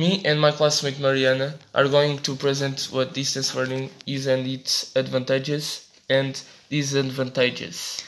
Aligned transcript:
Me 0.00 0.22
and 0.24 0.40
my 0.40 0.50
classmate 0.50 0.98
Mariana 0.98 1.48
are 1.74 1.86
going 1.86 2.16
to 2.20 2.34
present 2.34 2.88
what 2.90 3.12
distance 3.12 3.54
learning 3.54 3.90
is 4.06 4.26
and 4.26 4.46
its 4.46 4.96
advantages 4.96 5.90
and 6.08 6.40
disadvantages. 6.70 8.02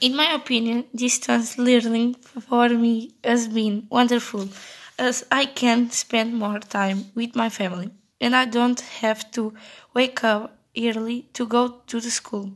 In 0.00 0.16
my 0.16 0.32
opinion, 0.32 0.86
distance 0.94 1.58
learning 1.58 2.14
for 2.48 2.70
me 2.70 3.10
has 3.22 3.48
been 3.48 3.86
wonderful 3.90 4.48
as 4.98 5.26
I 5.30 5.44
can 5.44 5.90
spend 5.90 6.32
more 6.34 6.60
time 6.60 7.12
with 7.14 7.36
my 7.36 7.50
family 7.50 7.90
and 8.22 8.34
I 8.34 8.46
don't 8.46 8.80
have 9.02 9.30
to 9.32 9.52
wake 9.92 10.24
up 10.24 10.56
early 10.78 11.28
to 11.34 11.44
go 11.46 11.82
to 11.88 12.00
the 12.00 12.10
school. 12.10 12.52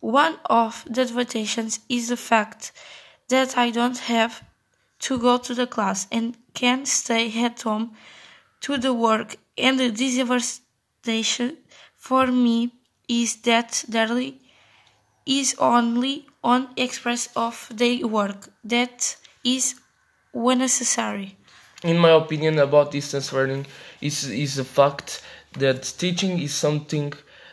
One 0.00 0.36
of 0.46 0.84
the 0.90 1.02
advantages 1.02 1.78
is 1.88 2.08
the 2.08 2.16
fact 2.16 2.72
that 3.28 3.56
I 3.56 3.70
don't 3.70 3.98
have 3.98 4.42
to 5.04 5.18
go 5.18 5.36
to 5.36 5.54
the 5.54 5.66
class 5.66 6.06
and 6.10 6.34
can 6.54 6.86
stay 6.86 7.24
at 7.44 7.60
home 7.62 7.92
to 8.60 8.78
the 8.78 8.94
work. 8.94 9.36
And 9.56 9.78
the 9.78 9.90
disadvantage 9.90 11.58
for 11.94 12.26
me 12.26 12.72
is 13.06 13.36
that 13.42 13.84
daily 13.88 14.40
is 15.26 15.54
only 15.58 16.26
on 16.42 16.68
express 16.76 17.28
of 17.36 17.68
their 17.70 18.06
work. 18.06 18.48
That 18.64 19.16
is 19.44 19.74
when 20.32 20.58
necessary. 20.58 21.36
In 21.82 21.98
my 21.98 22.10
opinion 22.10 22.58
about 22.58 22.92
distance 22.92 23.30
learning 23.32 23.66
is 24.00 24.24
is 24.24 24.56
the 24.56 24.64
fact 24.64 25.22
that 25.58 25.82
teaching 25.98 26.38
is 26.40 26.54
something 26.54 27.12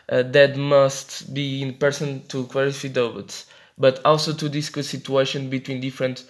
uh, 0.09 0.23
that 0.23 0.55
must 0.55 1.33
be 1.33 1.61
in 1.61 1.73
person 1.73 2.25
to 2.27 2.45
clarify 2.45 2.87
doubts, 2.87 3.45
but 3.81 3.99
also 4.05 4.31
to 4.31 4.47
discuss 4.47 4.87
situation 4.87 5.49
between 5.49 5.81
different 5.81 6.23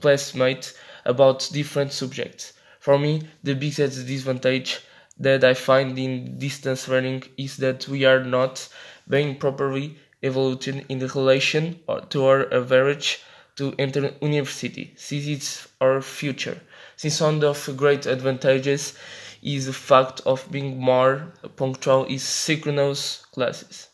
classmates 0.00 0.74
about 1.04 1.48
different 1.52 1.92
subjects. 1.92 2.52
For 2.80 2.98
me, 2.98 3.22
the 3.44 3.54
biggest 3.54 4.06
disadvantage 4.06 4.80
that 5.18 5.44
I 5.44 5.54
find 5.54 5.96
in 5.98 6.38
distance 6.38 6.88
learning 6.88 7.22
is 7.36 7.56
that 7.58 7.86
we 7.86 8.04
are 8.04 8.24
not 8.24 8.68
being 9.08 9.36
properly 9.36 9.96
evaluated 10.22 10.84
in 10.88 10.98
the 10.98 11.08
relation 11.08 11.78
to 12.10 12.24
our 12.24 12.52
average 12.52 13.20
to 13.56 13.74
enter 13.78 14.12
university, 14.20 14.92
since 14.96 15.26
it's 15.26 15.68
our 15.80 16.00
future. 16.02 16.60
Since 16.96 17.20
one 17.20 17.44
of 17.44 17.64
the 17.64 17.72
great 17.72 18.06
advantages 18.06 18.94
is 19.42 19.66
the 19.66 19.72
fact 19.72 20.22
of 20.26 20.50
being 20.50 20.78
more 20.78 21.32
punctual 21.56 22.06
is 22.06 22.22
synchronous 22.22 23.24
classes. 23.32 23.88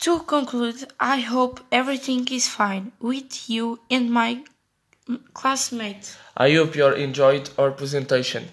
To 0.00 0.20
conclude, 0.20 0.90
I 0.98 1.20
hope 1.20 1.60
everything 1.70 2.26
is 2.32 2.48
fine 2.48 2.92
with 3.00 3.50
you 3.50 3.80
and 3.90 4.10
my 4.10 4.42
classmates. 5.34 6.16
I 6.34 6.52
hope 6.54 6.74
you 6.74 6.86
enjoyed 6.86 7.50
our 7.58 7.70
presentation. 7.70 8.48